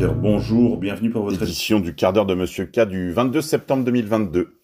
[0.00, 4.62] Bonjour, bienvenue pour votre édition du quart d'heure de Monsieur K du 22 septembre 2022.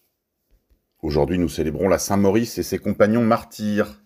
[1.01, 4.01] Aujourd'hui, nous célébrons la Saint-Maurice et ses compagnons martyrs.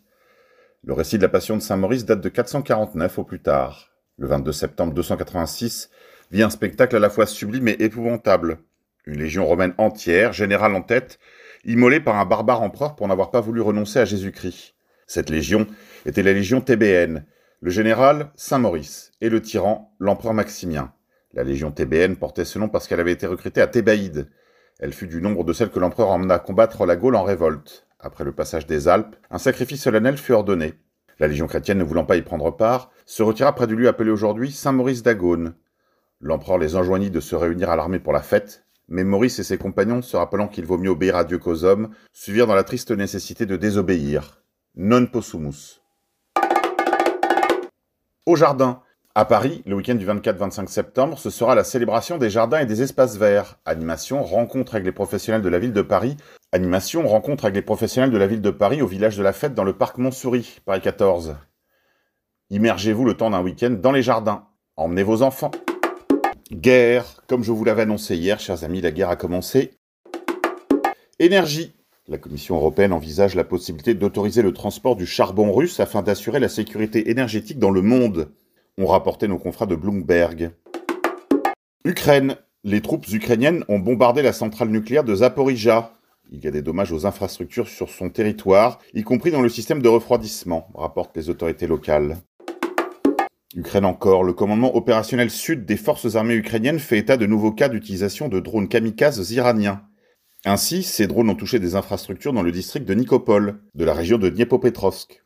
[0.84, 3.92] Le récit de la Passion de Saint-Maurice date de 449 au plus tard.
[4.18, 5.92] Le 22 septembre 286
[6.32, 8.58] vit un spectacle à la fois sublime et épouvantable.
[9.06, 11.20] Une légion romaine entière, générale en tête,
[11.64, 14.74] immolée par un barbare empereur pour n'avoir pas voulu renoncer à Jésus-Christ.
[15.06, 15.68] Cette légion
[16.08, 17.24] était la légion TBN,
[17.62, 20.92] le général Saint-Maurice et le tyran l'empereur Maximien.
[21.34, 24.30] La légion TBN portait ce nom parce qu'elle avait été recrutée à Thébaïde.
[24.80, 27.88] Elle fut du nombre de celles que l'empereur emmena combattre la Gaule en révolte.
[28.00, 30.74] Après le passage des Alpes, un sacrifice solennel fut ordonné.
[31.20, 34.10] La légion chrétienne, ne voulant pas y prendre part, se retira près du lieu appelé
[34.10, 35.54] aujourd'hui Saint-Maurice d'Agone.
[36.22, 39.58] L'empereur les enjoignit de se réunir à l'armée pour la fête, mais Maurice et ses
[39.58, 42.92] compagnons, se rappelant qu'il vaut mieux obéir à Dieu qu'aux hommes, suivirent dans la triste
[42.92, 44.42] nécessité de désobéir.
[44.76, 45.82] Non possumus.
[48.26, 48.82] Au jardin.
[49.16, 52.84] À Paris, le week-end du 24-25 septembre, ce sera la célébration des jardins et des
[52.84, 53.58] espaces verts.
[53.66, 56.16] Animation, rencontre avec les professionnels de la ville de Paris.
[56.52, 59.56] Animation, rencontre avec les professionnels de la ville de Paris au village de la fête
[59.56, 61.38] dans le parc Montsouris, Paris 14.
[62.52, 64.46] Immergez-vous le temps d'un week-end dans les jardins.
[64.78, 65.52] Emmenez vos enfants.
[66.52, 69.72] Guerre, comme je vous l'avais annoncé hier, chers amis, la guerre a commencé.
[71.18, 71.74] Énergie.
[72.08, 76.50] La Commission européenne envisage la possibilité d'autoriser le transport du charbon russe afin d'assurer la
[76.50, 78.32] sécurité énergétique dans le monde,
[78.80, 80.52] ont rapporté nos confrères de Bloomberg.
[81.86, 82.38] Ukraine.
[82.66, 85.94] Les troupes ukrainiennes ont bombardé la centrale nucléaire de Zaporizhia.
[86.30, 89.82] Il y a des dommages aux infrastructures sur son territoire, y compris dans le système
[89.82, 92.18] de refroidissement, rapportent les autorités locales.
[93.56, 97.70] Ukraine encore, le commandement opérationnel sud des forces armées ukrainiennes fait état de nouveaux cas
[97.70, 99.82] d'utilisation de drones kamikazes iraniens.
[100.46, 104.18] Ainsi, ces drones ont touché des infrastructures dans le district de Nikopol, de la région
[104.18, 105.24] de Dniepopetrovsk,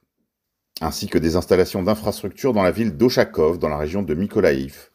[0.81, 4.89] ainsi que des installations d'infrastructures dans la ville d'Ochakov, dans la région de Mykolaïv.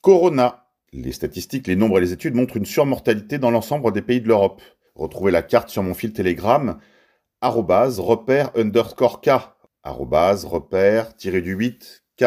[0.00, 0.58] Corona.
[0.92, 4.28] Les statistiques, les nombres et les études montrent une surmortalité dans l'ensemble des pays de
[4.28, 4.60] l'Europe.
[4.94, 6.78] Retrouvez la carte sur mon fil Telegram,
[7.40, 9.30] arrobase repère underscore K,
[9.82, 12.24] arrobase repère tiré du 8 K.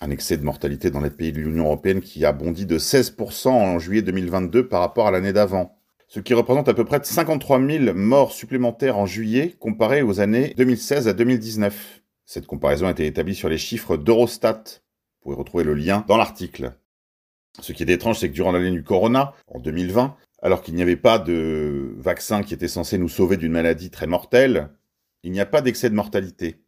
[0.00, 3.48] Un excès de mortalité dans les pays de l'Union européenne qui a bondi de 16%
[3.48, 5.77] en juillet 2022 par rapport à l'année d'avant,
[6.08, 10.54] ce qui représente à peu près 53 000 morts supplémentaires en juillet comparé aux années
[10.56, 12.02] 2016 à 2019.
[12.24, 14.62] Cette comparaison a été établie sur les chiffres d'Eurostat.
[14.64, 16.72] Vous pouvez retrouver le lien dans l'article.
[17.60, 20.82] Ce qui est étrange, c'est que durant l'année du corona, en 2020, alors qu'il n'y
[20.82, 24.70] avait pas de vaccin qui était censé nous sauver d'une maladie très mortelle,
[25.24, 26.62] il n'y a pas d'excès de mortalité.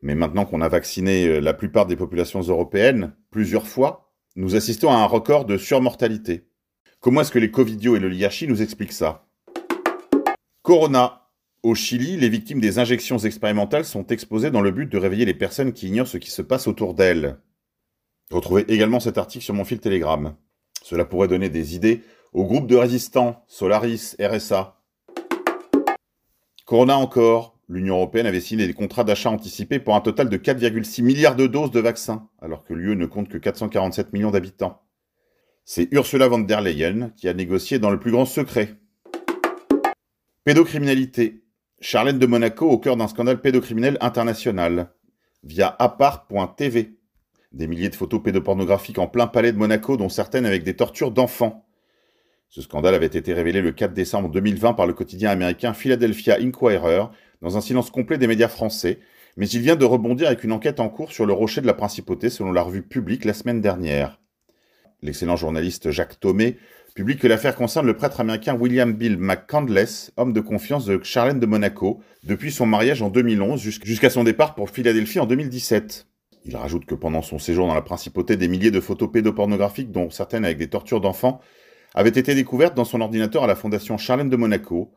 [0.00, 4.90] Mais maintenant qu'on a vacciné euh, la plupart des populations européennes plusieurs fois, nous assistons
[4.90, 6.48] à un record de surmortalité.
[7.00, 9.24] Comment est-ce que les Covidios et l'oligarchie nous expliquent ça?
[10.62, 11.22] Corona.
[11.62, 15.34] Au Chili, les victimes des injections expérimentales sont exposées dans le but de réveiller les
[15.34, 17.38] personnes qui ignorent ce qui se passe autour d'elles.
[18.30, 20.34] Retrouvez également cet article sur mon fil Telegram.
[20.82, 24.80] Cela pourrait donner des idées aux groupes de résistants, Solaris, RSA.
[26.64, 31.02] Corona encore, l'Union européenne avait signé des contrats d'achat anticipés pour un total de 4,6
[31.02, 34.82] milliards de doses de vaccins, alors que l'UE ne compte que 447 millions d'habitants.
[35.70, 38.76] C'est Ursula von der Leyen qui a négocié dans le plus grand secret.
[40.44, 41.42] Pédocriminalité.
[41.82, 44.94] Charlène de Monaco au cœur d'un scandale pédocriminel international.
[45.44, 46.96] Via apart.tv.
[47.52, 51.10] Des milliers de photos pédopornographiques en plein palais de Monaco, dont certaines avec des tortures
[51.10, 51.66] d'enfants.
[52.48, 57.02] Ce scandale avait été révélé le 4 décembre 2020 par le quotidien américain Philadelphia Inquirer,
[57.42, 59.00] dans un silence complet des médias français,
[59.36, 61.74] mais il vient de rebondir avec une enquête en cours sur le rocher de la
[61.74, 64.17] principauté selon la revue publique la semaine dernière.
[65.00, 66.56] L'excellent journaliste Jacques Thomé
[66.94, 71.38] publie que l'affaire concerne le prêtre américain William Bill McCandless, homme de confiance de Charlène
[71.38, 76.08] de Monaco, depuis son mariage en 2011 jusqu'à son départ pour Philadelphie en 2017.
[76.46, 80.10] Il rajoute que pendant son séjour dans la principauté, des milliers de photos pédopornographiques, dont
[80.10, 81.40] certaines avec des tortures d'enfants,
[81.94, 84.92] avaient été découvertes dans son ordinateur à la Fondation Charlène de Monaco.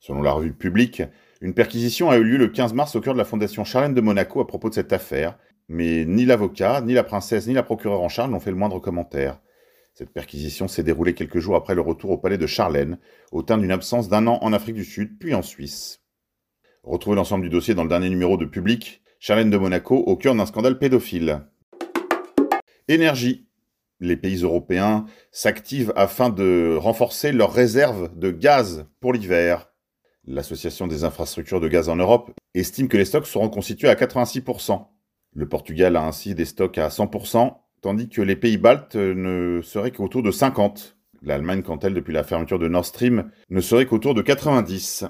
[0.00, 1.02] Selon la revue publique,
[1.40, 4.00] une perquisition a eu lieu le 15 mars au cœur de la Fondation Charlène de
[4.02, 5.38] Monaco à propos de cette affaire,
[5.68, 8.78] mais ni l'avocat, ni la princesse, ni la procureure en charge n'ont fait le moindre
[8.78, 9.40] commentaire.
[9.98, 12.98] Cette perquisition s'est déroulée quelques jours après le retour au palais de Charlène,
[13.32, 16.02] au terme d'une absence d'un an en Afrique du Sud, puis en Suisse.
[16.82, 20.34] Retrouvez l'ensemble du dossier dans le dernier numéro de Public, Charlène de Monaco au cœur
[20.34, 21.46] d'un scandale pédophile.
[22.88, 23.48] Énergie.
[23.98, 29.72] Les pays européens s'activent afin de renforcer leurs réserves de gaz pour l'hiver.
[30.26, 34.88] L'Association des infrastructures de gaz en Europe estime que les stocks seront constitués à 86%.
[35.32, 39.92] Le Portugal a ainsi des stocks à 100%, tandis que les pays baltes ne seraient
[39.92, 40.94] qu'autour de 50%.
[41.22, 45.08] L'Allemagne, quant elle, depuis la fermeture de Nord Stream, ne serait qu'autour de 90%.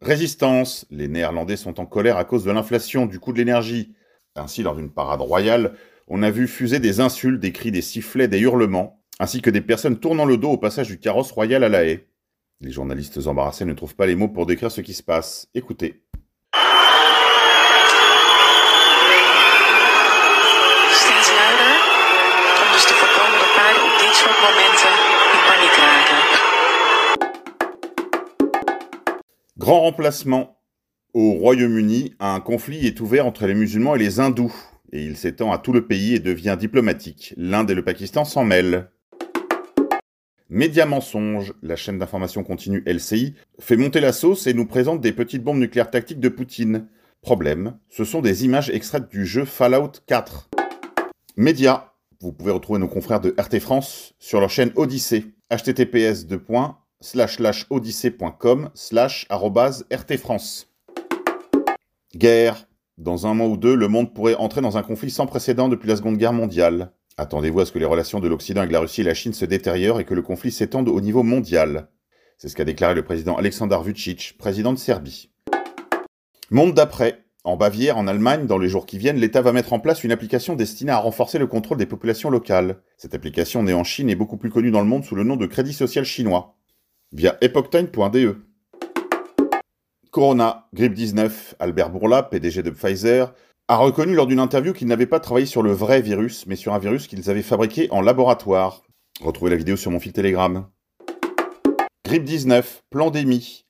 [0.00, 0.86] Résistance.
[0.90, 3.94] Les Néerlandais sont en colère à cause de l'inflation du coût de l'énergie.
[4.34, 5.74] Ainsi, lors d'une parade royale,
[6.08, 9.60] on a vu fuser des insultes, des cris, des sifflets, des hurlements, ainsi que des
[9.60, 12.08] personnes tournant le dos au passage du carrosse royal à la haie.
[12.62, 15.50] Les journalistes embarrassés ne trouvent pas les mots pour décrire ce qui se passe.
[15.52, 16.05] Écoutez.
[29.66, 30.60] Grand remplacement.
[31.12, 34.54] Au Royaume-Uni, un conflit est ouvert entre les musulmans et les hindous,
[34.92, 37.34] et il s'étend à tout le pays et devient diplomatique.
[37.36, 38.92] L'Inde et le Pakistan s'en mêlent.
[40.50, 45.10] Média Mensonge, la chaîne d'information continue LCI, fait monter la sauce et nous présente des
[45.10, 46.86] petites bombes nucléaires tactiques de Poutine.
[47.20, 50.48] Problème, ce sont des images extraites du jeu Fallout 4.
[51.36, 56.24] Média, vous pouvez retrouver nos confrères de RT France sur leur chaîne Odyssée, https
[57.70, 60.68] odyssée.com slash rtfrance.
[62.14, 62.66] Guerre.
[62.98, 65.88] Dans un mois ou deux, le monde pourrait entrer dans un conflit sans précédent depuis
[65.88, 66.92] la Seconde Guerre mondiale.
[67.18, 69.44] Attendez-vous à ce que les relations de l'Occident avec la Russie et la Chine se
[69.44, 71.88] détériorent et que le conflit s'étende au niveau mondial.
[72.38, 75.30] C'est ce qu'a déclaré le président Alexander Vucic, président de Serbie.
[76.50, 77.24] Monde d'après.
[77.44, 80.12] En Bavière, en Allemagne, dans les jours qui viennent, l'État va mettre en place une
[80.12, 82.82] application destinée à renforcer le contrôle des populations locales.
[82.96, 85.36] Cette application née en Chine est beaucoup plus connue dans le monde sous le nom
[85.36, 86.56] de Crédit Social Chinois.
[87.12, 88.36] Via epochtime.de.
[90.10, 93.32] Corona, grippe 19, Albert Bourla, PDG de Pfizer,
[93.68, 96.74] a reconnu lors d'une interview qu'il n'avait pas travaillé sur le vrai virus, mais sur
[96.74, 98.82] un virus qu'ils avaient fabriqué en laboratoire.
[99.20, 100.66] Retrouvez la vidéo sur mon fil Telegram.
[102.04, 103.66] Grippe 19, pandémie.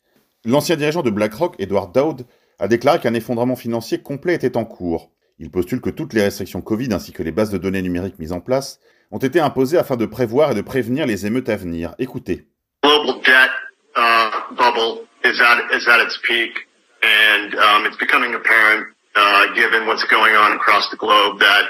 [0.47, 2.25] L'ancien dirigeant de BlackRock, Edward Dowd,
[2.59, 5.11] a déclaré qu'un effondrement financier complet était en cours.
[5.39, 8.33] Il postule que toutes les restrictions Covid ainsi que les bases de données numériques mises
[8.33, 8.81] en place
[9.11, 11.95] ont été imposées afin de prévoir et de prévenir les émeutes à venir.
[11.99, 12.49] Écoutez.
[12.97, 13.51] Global debt
[13.95, 16.67] uh, bubble is at is at its peak,
[17.03, 21.65] and um, it's becoming apparent, uh, given what's going on across the globe, that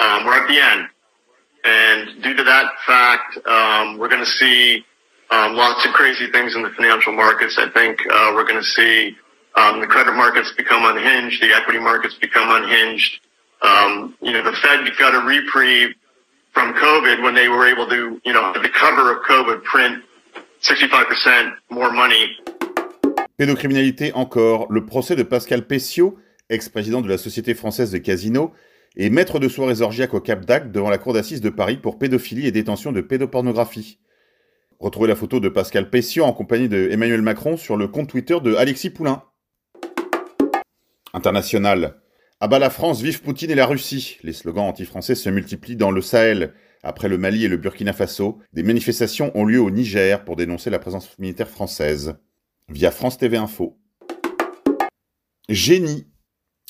[0.00, 0.88] um, we're at the end.
[1.64, 4.84] And due to that fact, um, we're going to see
[5.30, 7.56] um, lots of crazy things in the financial markets.
[7.58, 9.16] I think uh, we're going to see
[9.56, 13.20] um, the credit markets become unhinged, the equity markets become unhinged.
[13.60, 15.94] Um, you know, the Fed got a reprieve
[16.54, 20.04] from COVID when they were able to, you know, the cover of COVID, print
[20.62, 21.30] 65%
[21.70, 22.14] more money.
[23.36, 24.66] Pédocriminalité encore.
[24.70, 26.18] Le procès de Pascal Pessiot,
[26.50, 28.52] ex-président de la Société française de Casino,
[28.96, 31.98] et maître de soirées orgiaques au Cap d'Agde devant la cour d'assises de Paris pour
[31.98, 34.00] pédophilie et détention de pédopornographie.
[34.80, 38.38] Retrouvez la photo de Pascal Pessiot en compagnie de Emmanuel Macron sur le compte Twitter
[38.42, 39.22] de Alexis Poulain.
[41.14, 42.00] International.
[42.40, 44.18] Abat la France, vive Poutine et la Russie.
[44.22, 46.54] Les slogans anti-français se multiplient dans le Sahel.
[46.84, 50.70] Après le Mali et le Burkina Faso, des manifestations ont lieu au Niger pour dénoncer
[50.70, 52.14] la présence militaire française.
[52.68, 53.78] Via France TV Info.
[55.48, 56.06] Génie.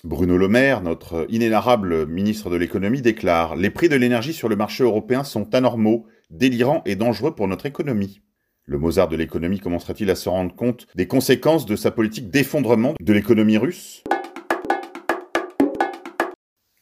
[0.05, 4.57] Bruno Le Maire, notre inénarrable ministre de l'économie, déclare Les prix de l'énergie sur le
[4.57, 8.23] marché européen sont anormaux, délirants et dangereux pour notre économie.
[8.65, 12.95] Le Mozart de l'économie commencera-t-il à se rendre compte des conséquences de sa politique d'effondrement
[12.99, 14.05] de l'économie russe?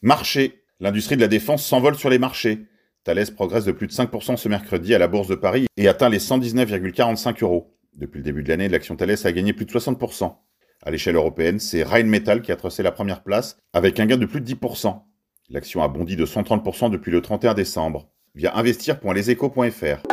[0.01, 0.63] Marché.
[0.79, 2.67] L'industrie de la défense s'envole sur les marchés.
[3.07, 6.09] Thales progresse de plus de 5% ce mercredi à la Bourse de Paris et atteint
[6.09, 7.73] les 119,45 euros.
[7.95, 10.35] Depuis le début de l'année, l'action Thales a gagné plus de 60%.
[10.83, 14.25] À l'échelle européenne, c'est Rheinmetall qui a tracé la première place avec un gain de
[14.25, 15.03] plus de 10%.
[15.49, 20.03] L'action a bondi de 130% depuis le 31 décembre via investir.leseco.fr.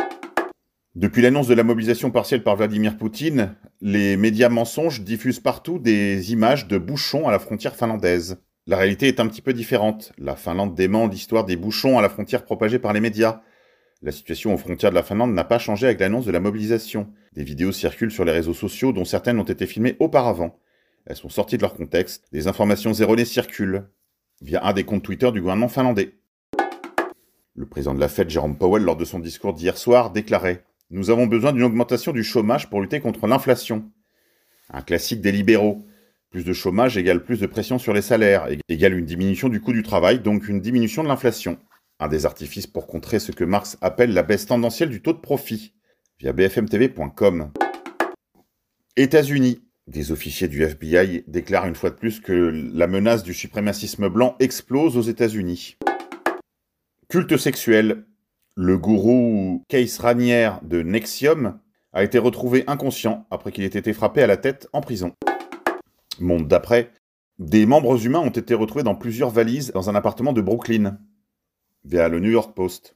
[0.95, 6.31] Depuis l'annonce de la mobilisation partielle par Vladimir Poutine, les médias mensonges diffusent partout des
[6.31, 8.37] images de bouchons à la frontière finlandaise.
[8.67, 10.11] La réalité est un petit peu différente.
[10.17, 13.41] La Finlande dément l'histoire des bouchons à la frontière propagés par les médias.
[14.01, 17.07] La situation aux frontières de la Finlande n'a pas changé avec l'annonce de la mobilisation.
[17.33, 20.59] Des vidéos circulent sur les réseaux sociaux dont certaines ont été filmées auparavant.
[21.05, 23.87] Elles sont sorties de leur contexte, des informations erronées circulent
[24.41, 26.15] via un des comptes Twitter du gouvernement finlandais.
[27.53, 31.11] Le président de la Fed, Jérôme Powell, lors de son discours d'hier soir, déclarait Nous
[31.11, 33.91] avons besoin d'une augmentation du chômage pour lutter contre l'inflation.
[34.71, 35.85] Un classique des libéraux.
[36.35, 39.71] Plus de chômage égale plus de pression sur les salaires, égale une diminution du coût
[39.71, 41.57] du travail, donc une diminution de l'inflation.
[42.01, 45.19] Un des artifices pour contrer ce que Marx appelle la baisse tendancielle du taux de
[45.19, 45.73] profit,
[46.19, 47.51] via bfmtv.com.
[48.97, 49.61] États-Unis.
[49.87, 54.35] Des officiers du FBI déclarent une fois de plus que la menace du suprémacisme blanc
[54.41, 55.77] explose aux États-Unis.
[57.07, 58.03] Culte sexuel.
[58.57, 61.61] Le gourou Case Ranier de Nexium
[61.93, 65.13] a été retrouvé inconscient après qu'il ait été frappé à la tête en prison.
[66.19, 66.91] Monde d'après.
[67.39, 70.97] Des membres humains ont été retrouvés dans plusieurs valises dans un appartement de Brooklyn,
[71.83, 72.95] via le New York Post.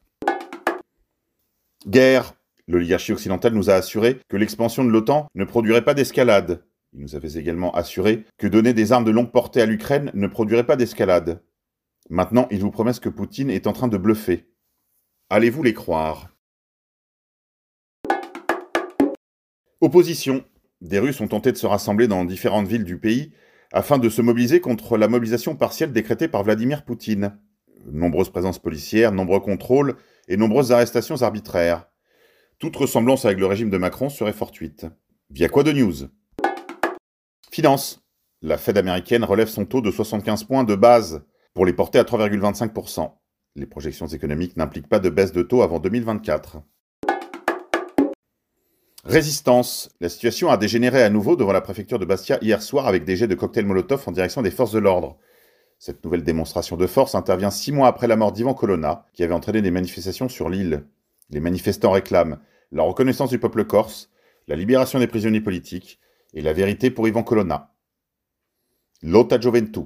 [1.88, 2.34] Guerre.
[2.68, 6.64] L'oligarchie occidentale nous a assuré que l'expansion de l'OTAN ne produirait pas d'escalade.
[6.94, 10.28] Il nous avait également assuré que donner des armes de longue portée à l'Ukraine ne
[10.28, 11.42] produirait pas d'escalade.
[12.10, 14.48] Maintenant, ils vous promettent que Poutine est en train de bluffer.
[15.30, 16.30] Allez-vous les croire?
[19.82, 20.44] Opposition.
[20.82, 23.34] Des Russes ont tenté de se rassembler dans différentes villes du pays
[23.72, 27.38] afin de se mobiliser contre la mobilisation partielle décrétée par Vladimir Poutine.
[27.86, 29.96] Nombreuses présences policières, nombreux contrôles
[30.28, 31.90] et nombreuses arrestations arbitraires.
[32.60, 34.86] Toute ressemblance avec le régime de Macron serait fortuite.
[35.30, 36.08] Via quoi de news?
[37.52, 38.06] Finance.
[38.42, 42.04] La Fed américaine relève son taux de 75 points de base pour les porter à
[42.04, 43.12] 3,25%.
[43.56, 46.62] Les projections économiques n'impliquent pas de baisse de taux avant 2024.
[49.06, 49.90] Résistance.
[50.02, 53.16] La situation a dégénéré à nouveau devant la préfecture de Bastia hier soir avec des
[53.16, 55.18] jets de cocktails Molotov en direction des forces de l'ordre.
[55.78, 59.34] Cette nouvelle démonstration de force intervient six mois après la mort d'Ivan Colonna, qui avait
[59.34, 60.84] entraîné des manifestations sur l'île.
[61.30, 62.40] Les manifestants réclament
[62.74, 64.10] la reconnaissance du peuple corse,
[64.48, 66.00] la libération des prisonniers politiques
[66.34, 67.74] et la vérité pour Ivan Colonna.
[69.02, 69.82] Lota Joventu.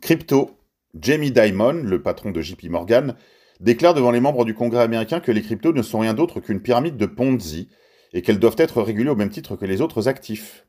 [0.00, 0.58] Crypto.
[0.98, 3.14] Jamie Dimon, le patron de JP Morgan,
[3.60, 6.60] déclare devant les membres du Congrès américain que les cryptos ne sont rien d'autre qu'une
[6.60, 7.68] pyramide de Ponzi
[8.12, 10.66] et qu'elles doivent être régulées au même titre que les autres actifs.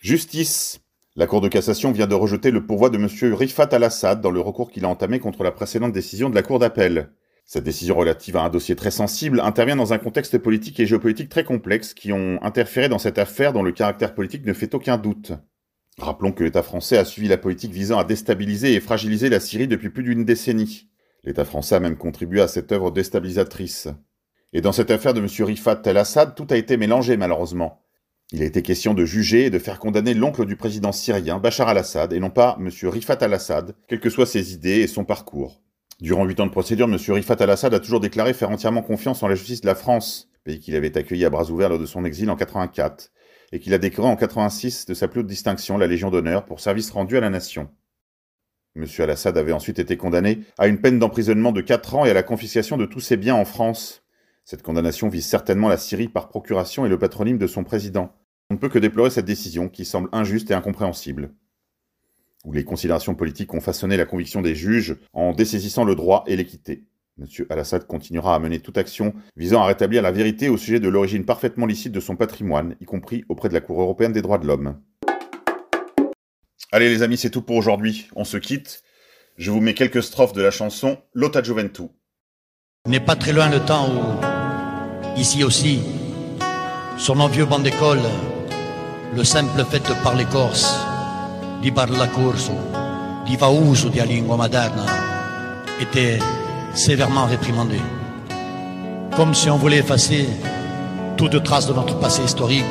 [0.00, 0.80] Justice.
[1.16, 3.34] La Cour de cassation vient de rejeter le pourvoi de M.
[3.34, 6.60] Rifat al-Assad dans le recours qu'il a entamé contre la précédente décision de la Cour
[6.60, 7.10] d'appel.
[7.44, 11.30] Cette décision relative à un dossier très sensible intervient dans un contexte politique et géopolitique
[11.30, 14.98] très complexe qui ont interféré dans cette affaire dont le caractère politique ne fait aucun
[14.98, 15.32] doute.
[15.98, 19.66] Rappelons que l'État français a suivi la politique visant à déstabiliser et fragiliser la Syrie
[19.66, 20.88] depuis plus d'une décennie.
[21.28, 23.88] L'État français a même contribué à cette œuvre déstabilisatrice.
[24.54, 25.26] Et dans cette affaire de M.
[25.44, 27.82] Rifat el-Assad, tout a été mélangé malheureusement.
[28.32, 31.68] Il a été question de juger et de faire condamner l'oncle du président syrien, Bachar
[31.68, 32.70] al-Assad, et non pas M.
[32.84, 35.60] Rifat al-Assad, quelles que soient ses idées et son parcours.
[36.00, 36.96] Durant huit ans de procédure, M.
[36.96, 40.60] Rifat al-Assad a toujours déclaré faire entièrement confiance en la justice de la France, pays
[40.60, 43.10] qu'il avait accueilli à bras ouverts lors de son exil en 84,
[43.52, 46.60] et qu'il a décoré en 86 de sa plus haute distinction, la Légion d'honneur, pour
[46.60, 47.68] service rendu à la nation.
[48.76, 48.84] M.
[48.98, 52.22] al-Assad avait ensuite été condamné à une peine d'emprisonnement de 4 ans et à la
[52.22, 54.02] confiscation de tous ses biens en France.
[54.44, 58.14] Cette condamnation vise certainement la Syrie par procuration et le patronyme de son président.
[58.50, 61.34] On ne peut que déplorer cette décision qui semble injuste et incompréhensible.
[62.44, 66.36] Où les considérations politiques ont façonné la conviction des juges en dessaisissant le droit et
[66.36, 66.84] l'équité.
[67.20, 67.26] M.
[67.50, 71.24] al-Assad continuera à mener toute action visant à rétablir la vérité au sujet de l'origine
[71.24, 74.46] parfaitement licite de son patrimoine, y compris auprès de la Cour européenne des droits de
[74.46, 74.80] l'homme.
[76.70, 78.08] Allez les amis, c'est tout pour aujourd'hui.
[78.14, 78.82] On se quitte.
[79.38, 81.84] Je vous mets quelques strophes de la chanson Lota Juventu.
[82.86, 85.80] N'est pas très loin le temps où, ici aussi,
[86.98, 88.02] sur nos vieux bancs d'école,
[89.16, 90.74] le simple fait de parler corse,
[91.62, 92.52] di parla corso,
[93.24, 94.84] di va uso di lingua moderna,
[95.80, 96.18] était
[96.74, 97.78] sévèrement réprimandé.
[99.16, 100.26] Comme si on voulait effacer
[101.16, 102.64] toute trace de notre passé historique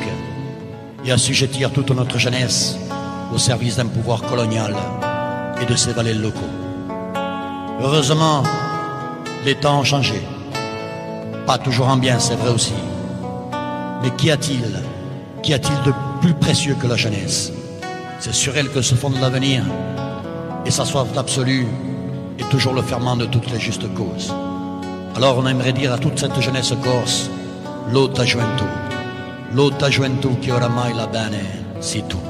[1.04, 2.76] et assujettir toute notre jeunesse
[3.32, 4.74] au service d'un pouvoir colonial
[5.60, 6.54] et de ses valets locaux.
[7.80, 8.42] Heureusement,
[9.44, 10.20] les temps ont changé.
[11.46, 12.74] Pas toujours en bien, c'est vrai aussi.
[14.02, 14.64] Mais qu'y a-t-il?
[15.42, 17.52] Qu'y a-t-il de plus précieux que la jeunesse?
[18.20, 19.62] C'est sur elle que se fonde l'avenir
[20.66, 21.66] et sa soif d'absolu
[22.38, 24.34] est toujours le ferment de toutes les justes causes.
[25.16, 27.30] Alors on aimerait dire à toute cette jeunesse corse,
[27.92, 28.64] Lota Juventu,
[29.52, 31.42] Lota Juventu che oramai la bene,
[31.80, 32.27] si tu.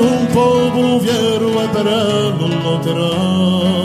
[0.00, 3.77] un po' bruviero e perano lontano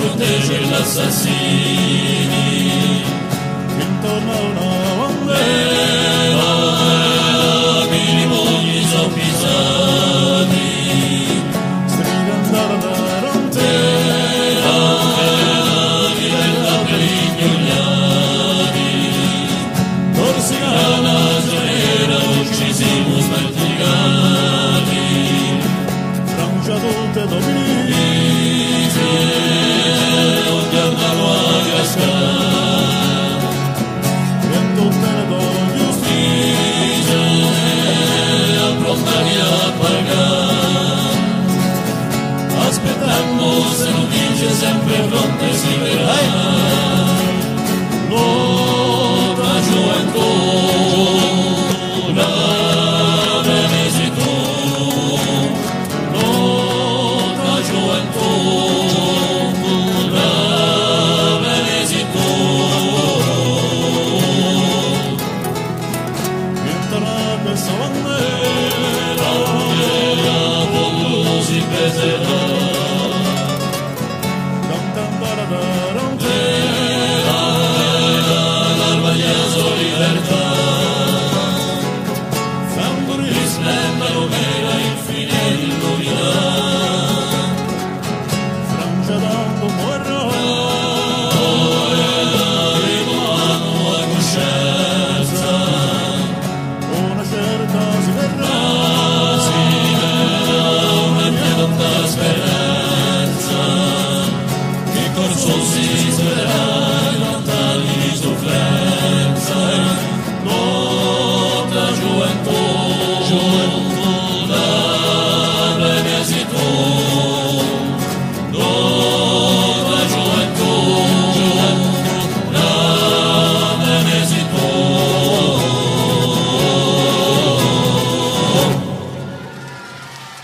[0.00, 1.80] proteger l'assassin.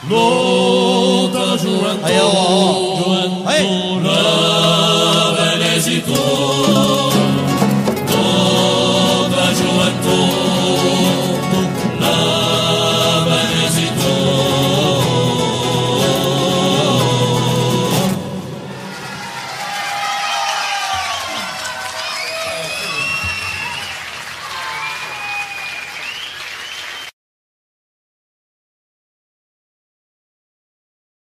[0.09, 0.47] Nota.